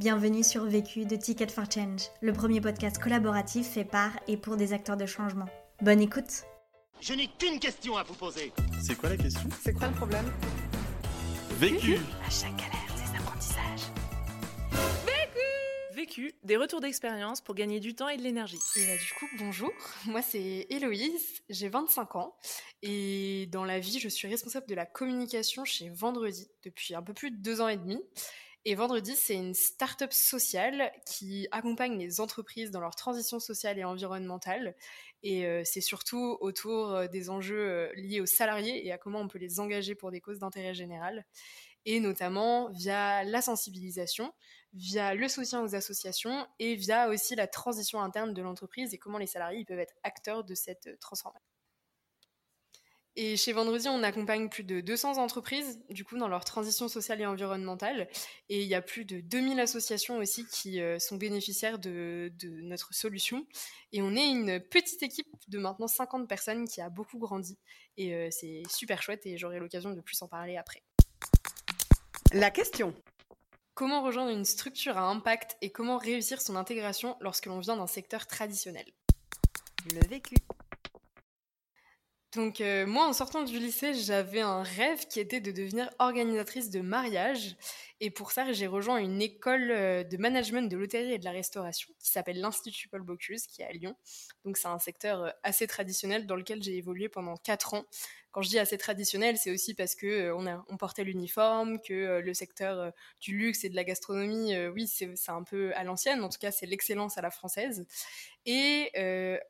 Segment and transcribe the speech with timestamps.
[0.00, 4.56] Bienvenue sur Vécu de Ticket for Change, le premier podcast collaboratif fait par et pour
[4.56, 5.44] des acteurs de changement.
[5.82, 6.44] Bonne écoute
[7.02, 8.50] Je n'ai qu'une question à vous poser.
[8.82, 9.46] C'est quoi la question?
[9.60, 10.24] C'est quoi le problème?
[11.58, 13.92] Vécu À chaque galère, des apprentissages.
[15.94, 18.56] Vécu, des retours d'expérience pour gagner du temps et de l'énergie.
[18.76, 19.70] Et bah, du coup, bonjour,
[20.06, 22.34] moi c'est Héloïse, j'ai 25 ans
[22.80, 27.12] et dans la vie, je suis responsable de la communication chez Vendredi depuis un peu
[27.12, 28.02] plus de deux ans et demi.
[28.66, 33.84] Et Vendredi, c'est une start-up sociale qui accompagne les entreprises dans leur transition sociale et
[33.84, 34.76] environnementale.
[35.22, 39.20] Et euh, c'est surtout autour euh, des enjeux euh, liés aux salariés et à comment
[39.20, 41.24] on peut les engager pour des causes d'intérêt général.
[41.86, 44.30] Et notamment via la sensibilisation,
[44.74, 49.16] via le soutien aux associations et via aussi la transition interne de l'entreprise et comment
[49.16, 51.59] les salariés peuvent être acteurs de cette transformation.
[53.16, 57.20] Et chez Vendredi, on accompagne plus de 200 entreprises, du coup, dans leur transition sociale
[57.20, 58.08] et environnementale.
[58.48, 62.48] Et il y a plus de 2000 associations aussi qui euh, sont bénéficiaires de, de,
[62.62, 63.46] notre solution.
[63.92, 67.58] Et on est une petite équipe de maintenant 50 personnes qui a beaucoup grandi.
[67.96, 70.82] Et euh, c'est super chouette et j'aurai l'occasion de plus en parler après.
[72.32, 72.94] La question.
[73.74, 77.86] Comment rejoindre une structure à impact et comment réussir son intégration lorsque l'on vient d'un
[77.86, 78.84] secteur traditionnel?
[79.94, 80.36] Le vécu.
[82.34, 86.70] Donc euh, moi, en sortant du lycée, j'avais un rêve qui était de devenir organisatrice
[86.70, 87.56] de mariage.
[88.02, 91.32] Et pour ça, j'ai rejoint une école euh, de management de l'hôtellerie et de la
[91.32, 93.94] restauration qui s'appelle l'Institut Paul Bocuse, qui est à Lyon.
[94.46, 97.84] Donc c'est un secteur euh, assez traditionnel dans lequel j'ai évolué pendant quatre ans
[98.32, 102.32] quand je dis assez traditionnel, c'est aussi parce que euh, on, portait l'uniforme, que le
[102.32, 106.22] secteur du luxe et de la gastronomie, oui, c'est un peu à l'ancienne.
[106.22, 107.88] En tout cas, c'est l'excellence à la française.
[108.46, 108.92] Et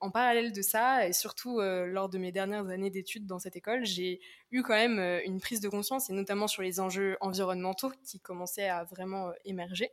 [0.00, 3.84] en parallèle de ça, et surtout lors de mes dernières années d'études dans cette école,
[3.84, 4.18] j'ai
[4.50, 8.68] eu quand même une prise de conscience, et notamment sur les enjeux environnementaux qui commençaient
[8.68, 9.92] à vraiment émerger.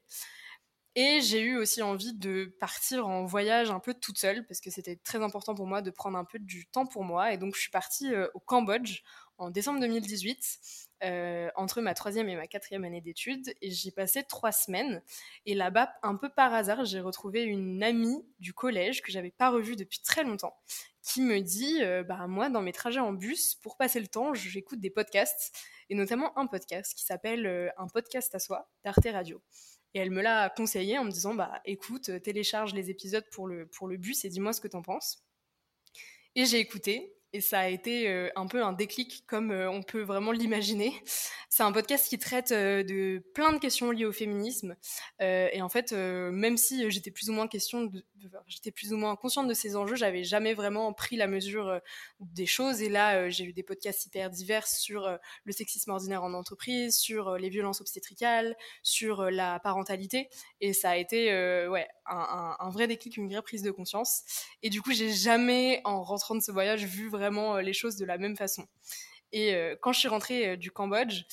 [0.99, 4.71] Et j'ai eu aussi envie de partir en voyage un peu toute seule, parce que
[4.71, 7.31] c'était très important pour moi de prendre un peu du temps pour moi.
[7.31, 9.03] Et donc, je suis partie euh, au Cambodge
[9.37, 10.59] en décembre 2018,
[11.03, 13.53] euh, entre ma troisième et ma quatrième année d'études.
[13.61, 15.03] Et j'y passé trois semaines.
[15.45, 19.51] Et là-bas, un peu par hasard, j'ai retrouvé une amie du collège que j'avais pas
[19.51, 20.57] revue depuis très longtemps,
[21.07, 24.33] qui me dit, euh, bah moi, dans mes trajets en bus, pour passer le temps,
[24.33, 25.55] j'écoute des podcasts,
[25.89, 29.41] et notamment un podcast qui s'appelle Un podcast à soi d'Arte Radio.
[29.93, 33.67] Et elle me l'a conseillé en me disant bah écoute, télécharge les épisodes pour le,
[33.67, 35.23] pour le bus et dis-moi ce que t'en penses.
[36.35, 39.83] Et j'ai écouté et ça a été euh, un peu un déclic comme euh, on
[39.83, 40.93] peut vraiment l'imaginer.
[41.49, 44.75] C'est un podcast qui traite euh, de plein de questions liées au féminisme
[45.19, 47.91] et en fait même si j'étais plus ou moins question
[48.47, 51.79] j'étais plus ou moins consciente de ces enjeux, j'avais jamais vraiment pris la mesure
[52.19, 52.81] des choses.
[52.81, 57.37] Et là j'ai eu des podcasts hyper divers sur le sexisme ordinaire en entreprise, sur
[57.37, 60.29] les violences obstétricales, sur la parentalité.
[60.61, 61.27] Et ça a été
[61.67, 64.23] ouais un, vrai déclic, une vraie prise de conscience.
[64.63, 67.95] Et du coup j'ai jamais en rentrant de ce voyage vu vraiment euh, les choses
[67.97, 68.67] de la même façon.
[69.31, 71.23] Et euh, quand je suis rentrée euh, du Cambodge,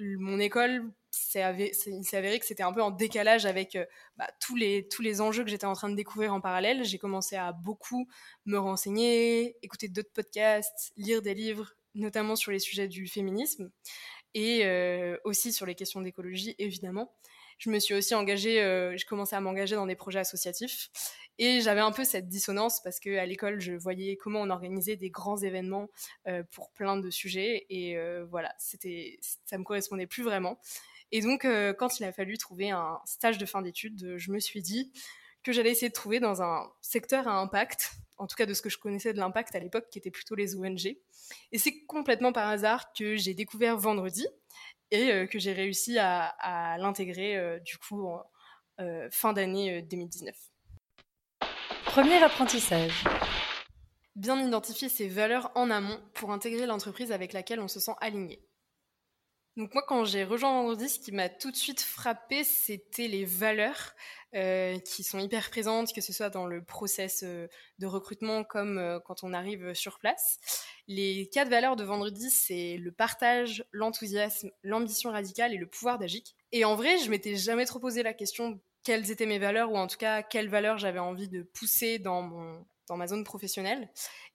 [0.00, 0.92] mon école
[1.36, 3.78] il s'est avéré que c'était un peu en décalage avec
[4.16, 6.84] bah, tous, les, tous les enjeux que j'étais en train de découvrir en parallèle.
[6.84, 8.08] J'ai commencé à beaucoup
[8.46, 13.70] me renseigner, écouter d'autres podcasts, lire des livres, notamment sur les sujets du féminisme
[14.34, 14.64] et
[15.24, 17.12] aussi sur les questions d'écologie, évidemment.
[17.58, 20.90] Je me suis aussi engagée, euh, j'ai commencé à m'engager dans des projets associatifs.
[21.38, 25.10] Et j'avais un peu cette dissonance parce qu'à l'école, je voyais comment on organisait des
[25.10, 25.88] grands événements
[26.28, 27.66] euh, pour plein de sujets.
[27.68, 30.60] Et euh, voilà, c'était, ça me correspondait plus vraiment.
[31.12, 34.38] Et donc, euh, quand il a fallu trouver un stage de fin d'études, je me
[34.38, 34.92] suis dit
[35.42, 38.62] que j'allais essayer de trouver dans un secteur à impact, en tout cas de ce
[38.62, 40.96] que je connaissais de l'impact à l'époque, qui était plutôt les ONG.
[41.52, 44.26] Et c'est complètement par hasard que j'ai découvert Vendredi,
[44.90, 48.24] et euh, que j'ai réussi à, à l'intégrer euh, du coup en
[48.80, 50.34] euh, fin d'année 2019.
[51.84, 53.04] Premier apprentissage.
[54.14, 58.42] Bien identifier ses valeurs en amont pour intégrer l'entreprise avec laquelle on se sent aligné.
[59.58, 63.24] Donc moi, quand j'ai rejoint Vendredi, ce qui m'a tout de suite frappé, c'était les
[63.24, 63.92] valeurs
[64.36, 67.48] euh, qui sont hyper présentes, que ce soit dans le process euh,
[67.80, 70.38] de recrutement comme euh, quand on arrive sur place.
[70.86, 76.22] Les quatre valeurs de Vendredi, c'est le partage, l'enthousiasme, l'ambition radicale et le pouvoir d'agir.
[76.52, 79.76] Et en vrai, je m'étais jamais trop posé la question quelles étaient mes valeurs ou
[79.76, 83.88] en tout cas quelles valeurs j'avais envie de pousser dans mon dans ma zone professionnelle.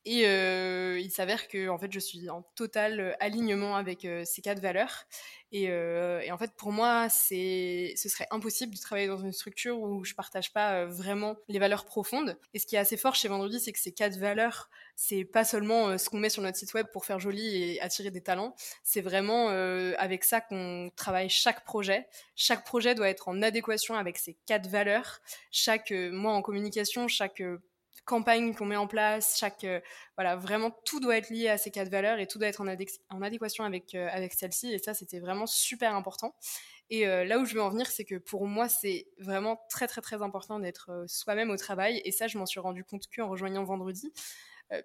[0.06, 4.60] Et euh, il s'avère que en fait, je suis en total alignement avec ces quatre
[4.60, 5.06] valeurs.
[5.52, 10.04] Et, et, en fait, pour moi, ce serait impossible de travailler dans une structure où
[10.04, 12.40] je partage pas vraiment les valeurs profondes.
[12.56, 15.46] Et ce qui est assez fort chez Vendredi, c'est que ces quatre valeurs, c'est pas
[15.46, 18.56] seulement ce qu'on met sur notre site web pour faire joli et attirer des talents.
[18.82, 22.08] C'est vraiment avec ça qu'on travaille chaque projet.
[22.36, 25.22] Chaque projet doit être en adéquation avec ces quatre valeurs.
[25.52, 27.44] Chaque mois en communication, chaque
[28.06, 29.80] campagne qu'on met en place, chaque euh,
[30.18, 33.22] voilà vraiment tout doit être lié à ces quatre valeurs et tout doit être en,
[33.22, 36.36] adéquation avec euh, avec celle-ci et ça c'était vraiment super important.
[36.90, 39.88] Et euh, là où je veux en venir, c'est que pour moi c'est vraiment très
[39.88, 43.30] très très important d'être soi-même au travail et ça je m'en suis rendu compte qu'en
[43.30, 44.12] rejoignant vendredi.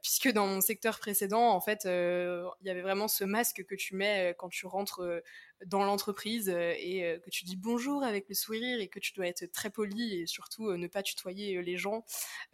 [0.03, 3.95] Puisque dans mon secteur précédent, en fait, il y avait vraiment ce masque que tu
[3.97, 5.23] mets quand tu rentres
[5.67, 9.13] dans l'entreprise euh, et euh, que tu dis bonjour avec le sourire et que tu
[9.13, 12.05] dois être très poli et surtout euh, ne pas tutoyer les gens.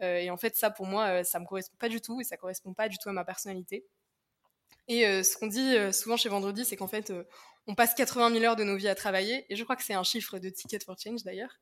[0.01, 2.73] et en fait, ça pour moi, ça me correspond pas du tout et ça correspond
[2.75, 3.85] pas du tout à ma personnalité.
[4.89, 7.13] Et ce qu'on dit souvent chez Vendredi, c'est qu'en fait,
[7.67, 9.95] on passe 80 000 heures de nos vies à travailler, et je crois que c'est
[9.95, 11.59] un chiffre de Ticket for Change d'ailleurs.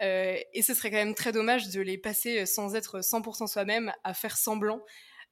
[0.00, 4.14] et ce serait quand même très dommage de les passer sans être 100% soi-même, à
[4.14, 4.82] faire semblant,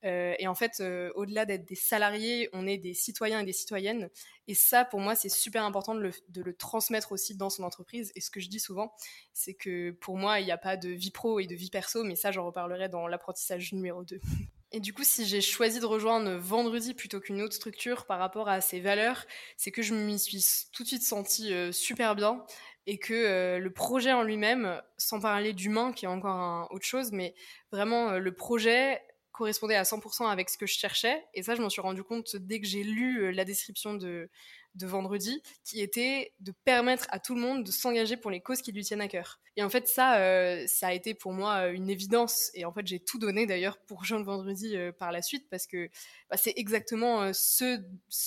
[0.04, 3.52] euh, et en fait, euh, au-delà d'être des salariés, on est des citoyens et des
[3.52, 4.10] citoyennes.
[4.48, 7.62] Et ça, pour moi, c'est super important de le, de le, transmettre aussi dans son
[7.62, 8.12] entreprise.
[8.14, 8.92] Et ce que je dis souvent,
[9.32, 12.04] c'est que pour moi, il n'y a pas de vie pro et de vie perso,
[12.04, 14.20] mais ça, j'en reparlerai dans l'apprentissage numéro 2.
[14.74, 18.48] Et du coup, si j'ai choisi de rejoindre Vendredi plutôt qu'une autre structure par rapport
[18.48, 19.24] à ces valeurs,
[19.56, 22.44] c'est que je m'y suis tout de suite sentie euh, super bien
[22.88, 27.12] et que le projet en lui-même, sans parler d'humain qui est encore un, autre chose,
[27.12, 27.36] mais
[27.70, 29.00] vraiment le projet
[29.30, 31.24] correspondait à 100% avec ce que je cherchais.
[31.34, 34.28] Et ça, je m'en suis rendu compte dès que j'ai lu euh, la description de,
[34.74, 38.60] de vendredi, qui était de permettre à tout le monde de s'engager pour les causes
[38.60, 39.40] qui lui tiennent à cœur.
[39.56, 42.50] Et en fait, ça, euh, ça a été pour moi euh, une évidence.
[42.54, 45.66] Et en fait, j'ai tout donné d'ailleurs pour Jean Vendredi euh, par la suite, parce
[45.68, 45.88] que
[46.28, 47.80] bah, c'est exactement ce.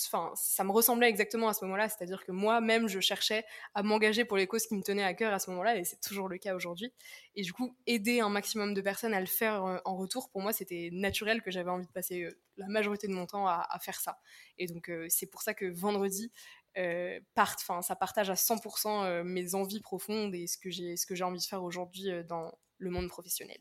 [0.08, 1.90] Enfin, ça me ressemblait exactement à ce moment-là.
[1.90, 3.44] C'est-à-dire que moi-même, je cherchais
[3.76, 6.00] à m'engager pour les causes qui me tenaient à cœur à ce moment-là, et c'est
[6.00, 6.94] toujours le cas aujourd'hui.
[7.36, 10.54] Et du coup, aider un maximum de personnes à le faire en retour, pour moi,
[10.54, 12.28] c'était naturel que j'avais envie de passer
[12.58, 14.20] la majorité de mon temps à, à faire ça.
[14.58, 16.32] Et donc, c'est pour ça que vendredi,
[16.78, 21.06] euh, enfin, ça partage à 100% euh, mes envies profondes et ce que j'ai, ce
[21.06, 23.58] que j'ai envie de faire aujourd'hui euh, dans le monde professionnel.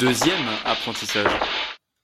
[0.00, 1.30] Deuxième apprentissage.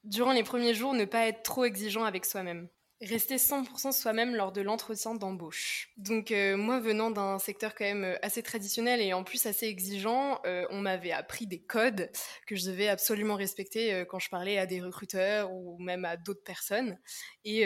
[0.05, 2.69] Durant les premiers jours, ne pas être trop exigeant avec soi-même.
[3.01, 5.91] Rester 100% soi-même lors de l'entretien d'embauche.
[5.97, 10.41] Donc moi venant d'un secteur quand même assez traditionnel et en plus assez exigeant,
[10.71, 12.11] on m'avait appris des codes
[12.49, 16.43] que je devais absolument respecter quand je parlais à des recruteurs ou même à d'autres
[16.43, 16.99] personnes.
[17.45, 17.63] Et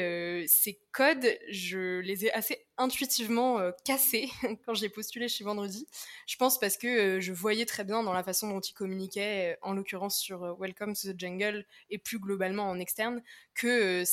[0.48, 4.30] ces codes, je les ai assez intuitivement euh, cassés
[4.66, 5.86] quand j'ai postulé chez Vendredi.
[6.26, 9.52] Je pense parce que euh, je voyais très bien dans la façon dont ils communiquaient,
[9.52, 13.22] euh, en l'occurrence sur Welcome to the Jungle et plus globalement en externe,
[13.54, 14.04] que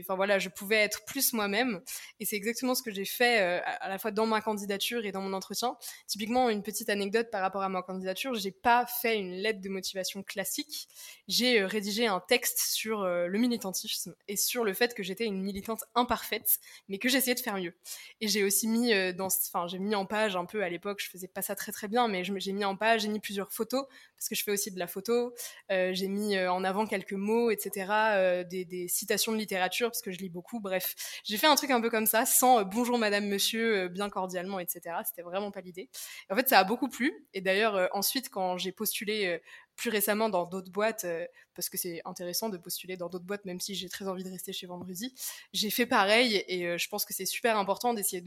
[0.00, 1.80] enfin voilà, je pouvais être plus moi-même.
[2.20, 5.20] Et c'est exactement ce que j'ai fait à la fois dans ma candidature et dans
[5.20, 5.76] mon entretien.
[6.06, 9.68] Typiquement, une petite anecdote par rapport à ma candidature, j'ai pas fait une lettre de
[9.68, 10.88] motivation classique.
[11.28, 15.84] J'ai rédigé un texte sur le militantisme et sur le fait que j'étais une militante
[15.94, 16.58] imparfaite,
[16.88, 17.74] mais que j'essayais de faire mieux.
[18.20, 21.00] Et j'ai aussi mis euh, dans, enfin, j'ai mis en page un peu à l'époque,
[21.02, 23.52] je faisais pas ça très très bien, mais j'ai mis en page, j'ai mis plusieurs
[23.52, 23.86] photos
[24.16, 25.34] parce que je fais aussi de la photo.
[25.70, 30.10] Euh, j'ai mis euh, en avant quelques mots, etc., des, citations de littérature parce que
[30.10, 30.60] je lis beaucoup.
[30.60, 30.94] Bref,
[31.24, 34.96] j'ai fait un truc un peu comme ça, sans bonjour madame, monsieur, bien cordialement, etc.
[35.04, 35.88] C'était vraiment pas l'idée.
[36.30, 37.26] En fait, ça a beaucoup plu.
[37.34, 39.40] Et d'ailleurs, ensuite, quand j'ai postulé
[39.76, 43.44] plus récemment dans d'autres boîtes, euh, parce que c'est intéressant de postuler dans d'autres boîtes,
[43.44, 45.14] même si j'ai très envie de rester chez Vendredi.
[45.52, 48.22] J'ai fait pareil et euh, je pense que c'est super important d'essayer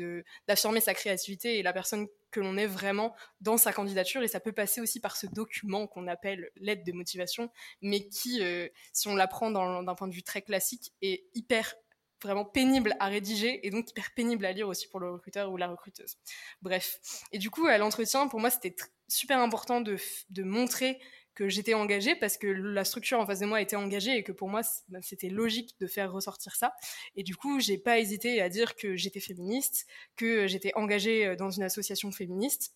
[0.48, 4.21] d'affirmer sa créativité et la personne que l'on est vraiment dans sa candidature.
[4.24, 7.50] Et ça peut passer aussi par ce document qu'on appelle l'aide de motivation,
[7.81, 11.76] mais qui, euh, si on l'apprend d'un point de vue très classique, est hyper
[12.21, 15.57] vraiment pénible à rédiger et donc hyper pénible à lire aussi pour le recruteur ou
[15.57, 16.18] la recruteuse.
[16.62, 17.00] Bref.
[17.31, 18.76] Et du coup, à l'entretien, pour moi, c'était
[19.07, 19.97] super important de,
[20.30, 21.00] de montrer
[21.40, 24.34] que j'étais engagée parce que la structure en face de moi était engagée et que
[24.34, 26.74] pour moi bah, c'était logique de faire ressortir ça.
[27.16, 31.36] Et du coup, j'ai pas hésité à dire que j'étais féministe, que j'étais engagée euh,
[31.38, 32.76] dans une association féministe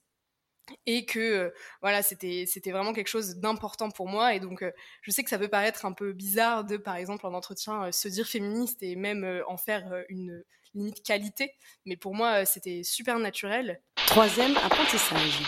[0.86, 1.50] et que euh,
[1.82, 4.34] voilà c'était c'était vraiment quelque chose d'important pour moi.
[4.34, 7.28] Et donc euh, je sais que ça peut paraître un peu bizarre de par exemple
[7.28, 10.42] en entretien se dire féministe et même en faire une
[10.74, 11.52] limite qualité
[11.86, 13.82] mais pour moi c'était super naturel.
[14.08, 15.42] Troisième apprentissage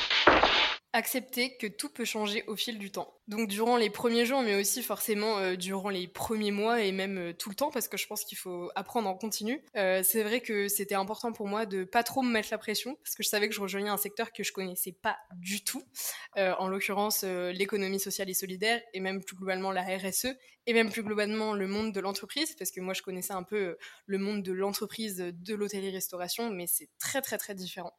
[0.95, 3.13] accepter que tout peut changer au fil du temps.
[3.27, 7.17] Donc durant les premiers jours, mais aussi forcément euh, durant les premiers mois et même
[7.17, 9.61] euh, tout le temps, parce que je pense qu'il faut apprendre en continu.
[9.75, 12.95] Euh, c'est vrai que c'était important pour moi de pas trop me mettre la pression,
[13.03, 15.83] parce que je savais que je rejoignais un secteur que je connaissais pas du tout,
[16.37, 20.27] en l'occurrence l'économie sociale et solidaire, et même plus globalement la RSE,
[20.67, 23.77] et même plus globalement le monde de l'entreprise, parce que moi je connaissais un peu
[24.05, 27.93] le monde de l'entreprise de l'hôtellerie-restauration, mais c'est très très très différent.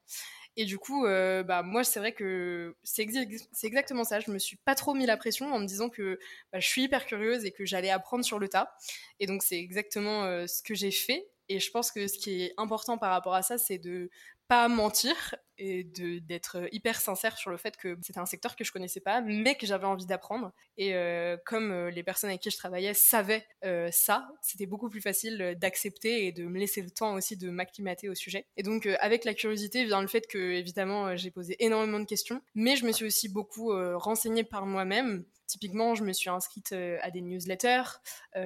[0.56, 4.20] Et du coup, euh, bah, moi, c'est vrai que c'est exactement ça.
[4.20, 6.18] Je me suis pas trop mis la pression en me disant que
[6.52, 8.75] bah, je suis hyper curieuse et que j'allais apprendre sur le tas.
[9.20, 11.28] Et donc, c'est exactement euh, ce que j'ai fait.
[11.48, 14.10] Et je pense que ce qui est important par rapport à ça, c'est de
[14.48, 18.72] pas mentir et d'être hyper sincère sur le fait que c'était un secteur que je
[18.72, 20.52] connaissais pas, mais que j'avais envie d'apprendre.
[20.76, 24.90] Et euh, comme euh, les personnes avec qui je travaillais savaient euh, ça, c'était beaucoup
[24.90, 28.46] plus facile d'accepter et de me laisser le temps aussi de m'acclimater au sujet.
[28.56, 32.42] Et donc avec la curiosité vient le fait que évidemment j'ai posé énormément de questions,
[32.54, 35.24] mais je me suis aussi beaucoup renseignée par moi-même.
[35.46, 38.00] Typiquement, je me suis inscrite à des newsletters,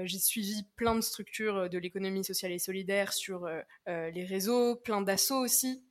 [0.05, 3.49] j'ai suivi plein de structures de l'économie sociale et solidaire sur
[3.87, 5.83] les réseaux, plein d'assauts aussi,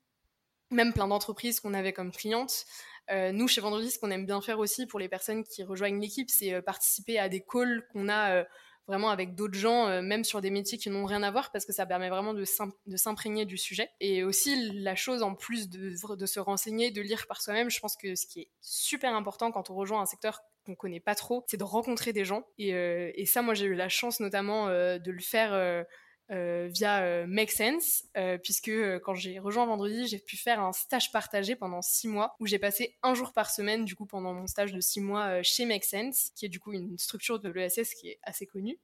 [0.71, 2.65] même plein d'entreprises qu'on avait comme clientes.
[3.11, 5.99] Euh, nous, chez Vendredi, ce qu'on aime bien faire aussi pour les personnes qui rejoignent
[5.99, 8.43] l'équipe, c'est euh, participer à des calls qu'on a euh,
[8.87, 11.71] vraiment avec d'autres gens, même sur des métiers qui n'ont rien à voir, parce que
[11.71, 12.43] ça permet vraiment de
[12.95, 13.91] s'imprégner du sujet.
[13.99, 15.95] Et aussi, la chose, en plus de,
[16.25, 19.69] se renseigner, de lire par soi-même, je pense que ce qui est super important quand
[19.69, 22.47] on rejoint un secteur qu'on connaît pas trop, c'est de rencontrer des gens.
[22.57, 25.85] Et ça, moi, j'ai eu la chance notamment de le faire
[26.31, 30.73] euh, via euh, Make Sense, euh, puisque quand j'ai rejoint vendredi, j'ai pu faire un
[30.73, 34.33] stage partagé pendant six mois, où j'ai passé un jour par semaine, du coup, pendant
[34.33, 37.49] mon stage de six mois chez Make Sense, qui est du coup une structure de
[37.49, 38.77] l'ESS qui est assez connue.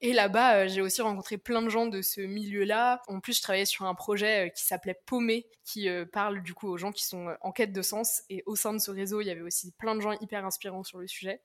[0.00, 3.02] Et là-bas, j'ai aussi rencontré plein de gens de ce milieu-là.
[3.08, 6.78] En plus, je travaillais sur un projet qui s'appelait Paumé, qui parle du coup aux
[6.78, 8.22] gens qui sont en quête de sens.
[8.30, 10.84] Et au sein de ce réseau, il y avait aussi plein de gens hyper inspirants
[10.84, 11.42] sur le sujet.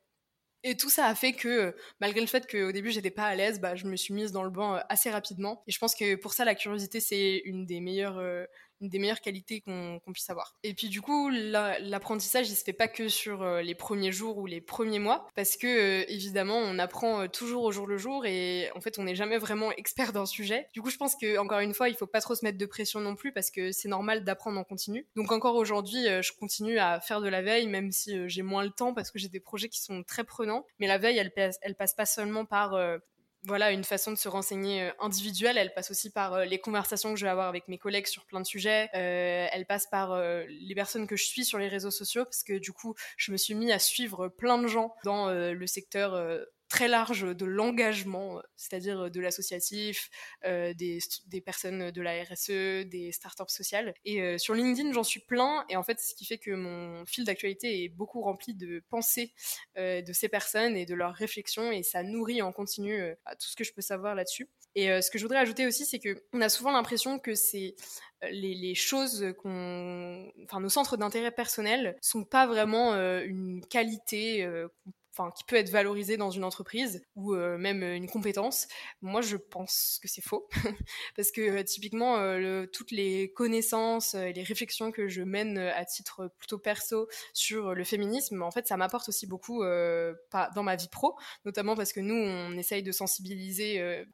[0.63, 3.60] Et tout ça a fait que, malgré le fait qu'au début j'étais pas à l'aise,
[3.60, 5.63] bah, je me suis mise dans le banc euh, assez rapidement.
[5.68, 8.46] Et je pense que pour ça, la curiosité, c'est une des meilleures, euh,
[8.88, 10.55] des meilleures qualités qu'on puisse avoir.
[10.63, 14.38] Et puis du coup, l'apprentissage, il se fait pas que sur euh, les premiers jours
[14.38, 17.97] ou les premiers mois, parce que euh, évidemment, on apprend euh, toujours au jour le
[17.97, 20.67] jour et en fait, on n'est jamais vraiment expert d'un sujet.
[20.73, 22.65] Du coup, je pense que encore une fois, il faut pas trop se mettre de
[22.65, 25.07] pression non plus, parce que c'est normal d'apprendre en continu.
[25.15, 28.71] Donc encore aujourd'hui, je continue à faire de la veille, même si j'ai moins le
[28.71, 30.65] temps, parce que j'ai des projets qui sont très prenants.
[30.79, 32.75] Mais la veille, elle, elle passe pas seulement par
[33.43, 35.57] voilà une façon de se renseigner euh, individuelle.
[35.57, 38.25] Elle passe aussi par euh, les conversations que je vais avoir avec mes collègues sur
[38.25, 38.89] plein de sujets.
[38.95, 42.57] Euh, elle passe par les personnes que je suis sur les réseaux sociaux parce que
[42.57, 46.13] du coup, je me suis mis à suivre plein de gens dans le secteur
[46.71, 50.09] très large de l'engagement, c'est-à-dire de l'associatif,
[50.45, 51.01] euh, des,
[51.41, 53.93] personnes de la RSE, des startups sociales.
[54.05, 55.65] Et euh, sur LinkedIn, j'en suis plein.
[55.67, 59.33] Et en fait, ce qui fait que mon fil d'actualité est beaucoup rempli de pensées
[59.77, 61.73] euh, de ces personnes et de leurs réflexions.
[61.73, 64.49] Et ça nourrit en continu tout ce que je peux savoir là-dessus.
[64.73, 67.75] Et ce que je voudrais ajouter aussi, c'est qu'on a souvent l'impression que c'est
[68.29, 74.47] les, choses qu'on, enfin, nos centres d'intérêt personnel sont pas vraiment une qualité
[75.12, 78.68] enfin qui peut être valorisé dans une entreprise ou euh, même une compétence.
[79.01, 80.48] Moi, je pense que c'est faux
[81.15, 85.86] parce que euh, typiquement euh, toutes les connaissances et les réflexions que je mène à
[85.86, 90.89] titre plutôt perso sur le féminisme, en fait, ça m'apporte aussi beaucoup dans ma vie
[90.89, 91.15] pro,
[91.46, 94.06] notamment parce que nous, on essaye de sensibiliser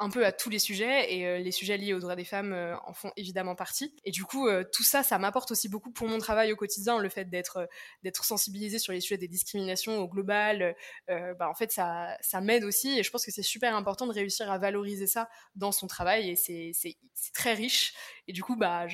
[0.00, 2.52] un peu à tous les sujets et euh, les sujets liés aux droits des femmes
[2.52, 3.94] euh, en font évidemment partie.
[4.04, 6.98] Et du coup, euh, tout ça, ça m'apporte aussi beaucoup pour mon travail au quotidien,
[6.98, 7.68] le fait d'être
[8.02, 10.74] d'être sensibilisé sur les sujets des discriminations au global.
[11.08, 14.12] bah, en fait, ça, ça m'aide aussi et je pense que c'est super important de
[14.12, 16.96] réussir à valoriser ça dans son travail et c'est
[17.32, 17.94] très riche.
[18.26, 18.86] Et du coup, bah,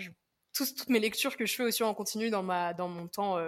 [0.52, 3.38] toutes mes lectures que je fais aussi en continu dans mon temps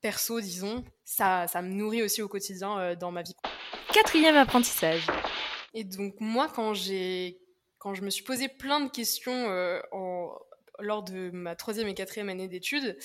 [0.00, 3.36] perso, disons, ça, ça me nourrit aussi au quotidien dans ma vie.
[3.92, 5.06] Quatrième apprentissage.
[5.74, 9.80] Et donc moi, quand je me suis posé plein de questions euh,
[10.78, 12.96] lors de ma troisième et quatrième année d'études,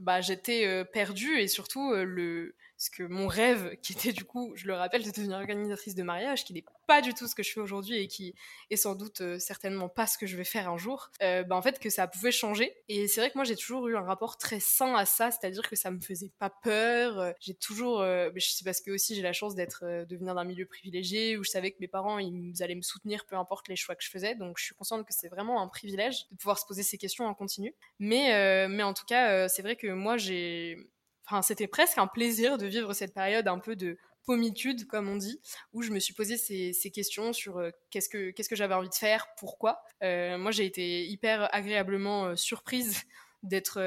[0.00, 4.24] bah, j'étais euh, perdue et surtout euh, le ce que mon rêve, qui était du
[4.24, 7.34] coup, je le rappelle, de devenir organisatrice de mariage, qui n'est pas du tout ce
[7.36, 8.34] que je fais aujourd'hui et qui
[8.70, 11.54] est sans doute euh, certainement pas ce que je vais faire un jour, euh, bah,
[11.54, 12.74] en fait que ça pouvait changer.
[12.88, 15.68] Et c'est vrai que moi j'ai toujours eu un rapport très sain à ça, c'est-à-dire
[15.68, 17.20] que ça me faisait pas peur.
[17.20, 20.44] Euh, j'ai toujours, je sais parce que aussi j'ai la chance d'être, de venir d'un
[20.44, 23.76] milieu privilégié où je savais que mes parents ils allaient me soutenir peu importe les
[23.76, 24.34] choix que je faisais.
[24.34, 27.26] Donc je suis consciente que c'est vraiment un privilège de pouvoir se poser ces questions
[27.26, 27.74] en continu.
[28.00, 30.92] Mais, mais en tout cas, c'est vrai que moi j'ai
[31.26, 35.16] Enfin, c'était presque un plaisir de vivre cette période un peu de pommitude, comme on
[35.16, 35.40] dit,
[35.72, 38.88] où je me suis posé ces, questions sur euh, qu'est-ce que, qu'est-ce que j'avais envie
[38.88, 39.82] de faire, pourquoi.
[40.02, 43.02] Euh, moi, j'ai été hyper agréablement euh, surprise
[43.42, 43.80] d'être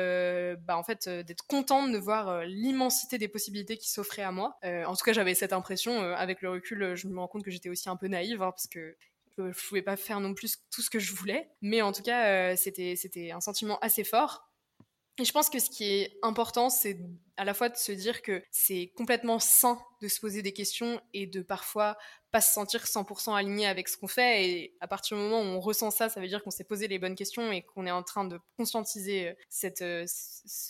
[0.65, 4.59] bah, en fait d'être contente de voir l'immensité des possibilités qui s'offraient à moi.
[4.63, 5.97] en tout cas, j'avais cette impression.
[5.97, 8.67] avec le recul, je me rends compte que j'étais aussi un peu naïve hein, parce
[8.67, 8.97] que
[9.37, 11.47] je pouvais pas faire non plus tout ce que je voulais.
[11.61, 14.44] Mais en tout cas, c'était c'était un sentiment assez fort.
[15.17, 16.99] Et je pense que ce qui est important, c'est
[17.37, 21.01] à la fois de se dire que c'est complètement sain de se poser des questions
[21.13, 21.97] et de parfois
[22.31, 24.45] pas se sentir 100% aligné avec ce qu'on fait.
[24.45, 26.89] Et à partir du moment où on ressent ça, ça veut dire qu'on s'est posé
[26.89, 30.05] les bonnes questions et qu'on est en train de conscientiser euh, cette, euh,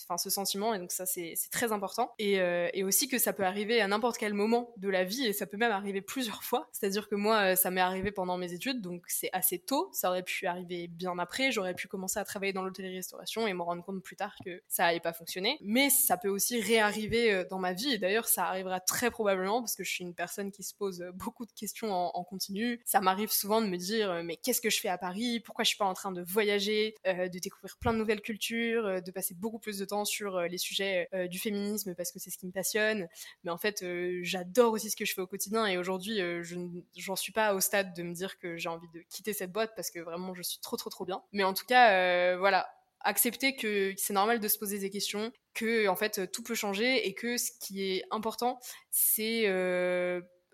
[0.03, 0.75] enfin, ce sentiment.
[0.75, 2.13] Et donc ça, c'est très important.
[2.19, 5.25] Et, euh, et, aussi que ça peut arriver à n'importe quel moment de la vie
[5.25, 6.69] et ça peut même arriver plusieurs fois.
[6.71, 9.89] C'est-à-dire que moi, ça m'est arrivé pendant mes études, donc c'est assez tôt.
[9.91, 11.51] Ça aurait pu arriver bien après.
[11.51, 14.83] J'aurais pu commencer à travailler dans l'hôtellerie-restauration et me rendre compte plus tard que ça
[14.83, 15.57] n'allait pas fonctionner.
[15.61, 17.93] Mais ça peut aussi réarriver dans ma vie.
[17.93, 21.05] Et d'ailleurs, ça arrivera très probablement parce que je suis une personne qui se pose
[21.13, 22.81] beaucoup de questions en, continu.
[22.85, 25.39] Ça m'arrive souvent de me dire euh, mais qu'est-ce que je fais à Paris?
[25.39, 28.85] Pourquoi je suis pas en train de voyager, euh, de découvrir plein de nouvelles cultures,
[28.85, 32.29] euh, de passer beaucoup plus de temps sur les sujets du féminisme parce que c'est
[32.29, 33.07] ce qui me passionne.
[33.43, 33.85] Mais en fait,
[34.21, 36.55] j'adore aussi ce que je fais au quotidien et aujourd'hui, je
[36.97, 39.73] j'en suis pas au stade de me dire que j'ai envie de quitter cette boîte
[39.75, 41.21] parce que vraiment je suis trop trop trop bien.
[41.31, 42.67] Mais en tout cas, voilà,
[43.05, 47.07] accepter que c'est normal de se poser des questions, que en fait tout peut changer
[47.07, 48.59] et que ce qui est important,
[48.91, 49.45] c'est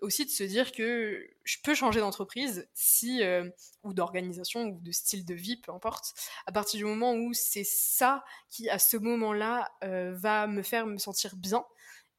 [0.02, 3.48] aussi de se dire que je peux changer d'entreprise si euh,
[3.84, 6.12] ou d'organisation ou de style de vie, peu importe,
[6.46, 10.86] à partir du moment où c'est ça qui à ce moment-là euh, va me faire
[10.86, 11.64] me sentir bien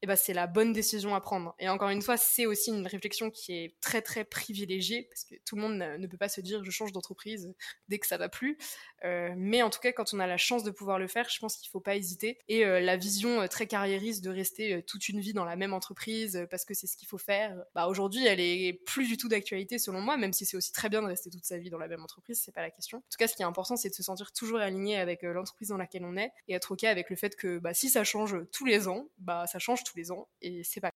[0.04, 1.54] eh ben, c'est la bonne décision à prendre.
[1.58, 5.34] Et encore une fois, c'est aussi une réflexion qui est très très privilégiée parce que
[5.46, 7.54] tout le monde ne peut pas se dire je change d'entreprise
[7.88, 8.58] dès que ça va plus.
[9.06, 11.38] Euh, mais en tout cas, quand on a la chance de pouvoir le faire, je
[11.38, 12.38] pense qu'il ne faut pas hésiter.
[12.48, 15.72] Et euh, la vision euh, très carriériste de rester toute une vie dans la même
[15.72, 19.30] entreprise parce que c'est ce qu'il faut faire, bah, aujourd'hui, elle est plus du tout
[19.30, 21.78] d'actualité selon moi, même si c'est aussi très bien de rester toute sa vie dans
[21.78, 22.98] la même entreprise, c'est pas la question.
[22.98, 25.68] En tout cas, ce qui est important, c'est de se sentir toujours aligné avec l'entreprise
[25.68, 28.36] dans laquelle on est et être ok avec le fait que bah, si ça change
[28.52, 30.90] tous les ans, bah, ça change tous et c'est pas.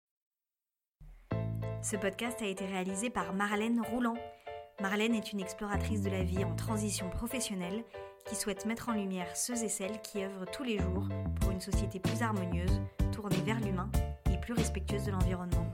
[1.82, 4.16] Ce podcast a été réalisé par Marlène Roulant.
[4.80, 7.84] Marlène est une exploratrice de la vie en transition professionnelle
[8.26, 11.06] qui souhaite mettre en lumière ceux et celles qui œuvrent tous les jours
[11.40, 12.80] pour une société plus harmonieuse,
[13.12, 13.90] tournée vers l'humain
[14.32, 15.66] et plus respectueuse de l'environnement.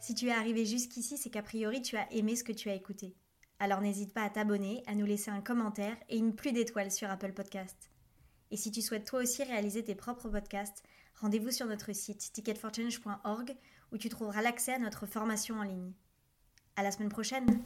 [0.00, 2.74] Si tu es arrivé jusqu'ici, c'est qu'a priori tu as aimé ce que tu as
[2.74, 3.14] écouté.
[3.58, 7.10] Alors n'hésite pas à t'abonner, à nous laisser un commentaire et une pluie d'étoiles sur
[7.10, 7.89] Apple Podcast.
[8.50, 10.82] Et si tu souhaites toi aussi réaliser tes propres podcasts,
[11.20, 13.56] rendez-vous sur notre site ticketforchange.org
[13.92, 15.92] où tu trouveras l'accès à notre formation en ligne.
[16.76, 17.62] À la semaine prochaine!